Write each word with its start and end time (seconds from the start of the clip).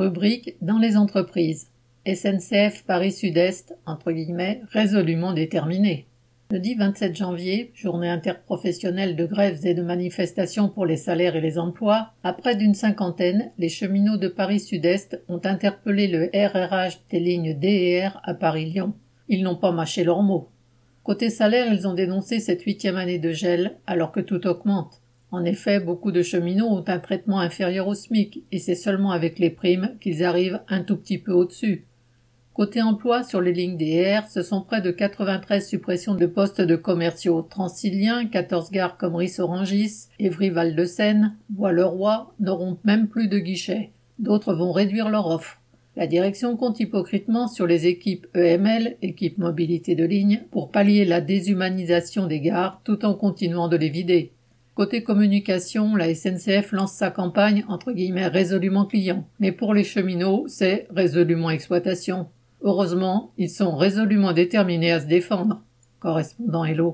Rubrique 0.00 0.56
dans 0.62 0.78
les 0.78 0.96
entreprises. 0.96 1.68
SNCF 2.06 2.84
Paris 2.86 3.12
Sud-Est, 3.12 3.76
entre 3.84 4.12
guillemets, 4.12 4.62
résolument 4.72 5.34
déterminé. 5.34 6.06
dit 6.50 6.74
27 6.74 7.14
janvier, 7.14 7.70
journée 7.74 8.08
interprofessionnelle 8.08 9.14
de 9.14 9.26
grèves 9.26 9.66
et 9.66 9.74
de 9.74 9.82
manifestations 9.82 10.70
pour 10.70 10.86
les 10.86 10.96
salaires 10.96 11.36
et 11.36 11.42
les 11.42 11.58
emplois, 11.58 12.12
à 12.24 12.32
près 12.32 12.56
d'une 12.56 12.72
cinquantaine, 12.72 13.52
les 13.58 13.68
cheminots 13.68 14.16
de 14.16 14.28
Paris 14.28 14.60
Sud-Est 14.60 15.22
ont 15.28 15.42
interpellé 15.44 16.08
le 16.08 16.30
RRH 16.32 17.00
des 17.10 17.20
lignes 17.20 17.52
D 17.52 17.68
et 17.68 18.06
R 18.06 18.22
à 18.24 18.32
Paris-Lyon. 18.32 18.94
Ils 19.28 19.42
n'ont 19.42 19.56
pas 19.56 19.70
mâché 19.70 20.02
leurs 20.02 20.22
mots. 20.22 20.48
Côté 21.02 21.28
salaire, 21.28 21.70
ils 21.70 21.86
ont 21.86 21.94
dénoncé 21.94 22.40
cette 22.40 22.62
huitième 22.62 22.96
année 22.96 23.18
de 23.18 23.32
gel, 23.32 23.76
alors 23.86 24.12
que 24.12 24.20
tout 24.20 24.46
augmente. 24.46 25.02
En 25.32 25.44
effet, 25.44 25.78
beaucoup 25.78 26.10
de 26.10 26.22
cheminots 26.22 26.68
ont 26.68 26.84
un 26.88 26.98
traitement 26.98 27.38
inférieur 27.38 27.86
au 27.86 27.94
SMIC, 27.94 28.42
et 28.50 28.58
c'est 28.58 28.74
seulement 28.74 29.12
avec 29.12 29.38
les 29.38 29.50
primes 29.50 29.96
qu'ils 30.00 30.24
arrivent 30.24 30.60
un 30.68 30.82
tout 30.82 30.96
petit 30.96 31.18
peu 31.18 31.32
au-dessus. 31.32 31.84
Côté 32.52 32.82
emploi, 32.82 33.22
sur 33.22 33.40
les 33.40 33.52
lignes 33.52 33.76
DR, 33.76 34.28
ce 34.28 34.42
sont 34.42 34.60
près 34.60 34.80
de 34.80 34.90
93 34.90 35.66
suppressions 35.66 36.16
de 36.16 36.26
postes 36.26 36.60
de 36.60 36.74
commerciaux 36.74 37.42
transiliens, 37.42 38.26
14 38.26 38.72
gares 38.72 38.96
comme 38.96 39.14
Ris-Orangis, 39.14 40.08
Évry-Val-de-Seine, 40.18 41.36
Bois-le-Roi 41.48 42.34
n'auront 42.40 42.76
même 42.84 43.06
plus 43.06 43.28
de 43.28 43.38
guichets. 43.38 43.92
D'autres 44.18 44.52
vont 44.52 44.72
réduire 44.72 45.08
leur 45.08 45.28
offre. 45.28 45.60
La 45.96 46.08
direction 46.08 46.56
compte 46.56 46.80
hypocritement 46.80 47.46
sur 47.46 47.66
les 47.66 47.86
équipes 47.86 48.26
EML, 48.34 48.96
équipes 49.00 49.38
mobilité 49.38 49.94
de 49.94 50.04
ligne, 50.04 50.42
pour 50.50 50.70
pallier 50.70 51.04
la 51.04 51.20
déshumanisation 51.20 52.26
des 52.26 52.40
gares 52.40 52.80
tout 52.84 53.04
en 53.04 53.14
continuant 53.14 53.68
de 53.68 53.76
les 53.76 53.90
vider. 53.90 54.32
Côté 54.74 55.02
communication, 55.02 55.96
la 55.96 56.14
SNCF 56.14 56.72
lance 56.72 56.92
sa 56.92 57.10
campagne 57.10 57.64
entre 57.68 57.92
guillemets 57.92 58.28
résolument 58.28 58.86
client, 58.86 59.28
mais 59.38 59.52
pour 59.52 59.74
les 59.74 59.84
cheminots, 59.84 60.44
c'est 60.48 60.86
résolument 60.90 61.50
exploitation. 61.50 62.28
Heureusement, 62.62 63.32
ils 63.36 63.50
sont 63.50 63.76
résolument 63.76 64.32
déterminés 64.32 64.92
à 64.92 65.00
se 65.00 65.06
défendre. 65.06 65.62
Correspondant 65.98 66.64
Hello. 66.64 66.88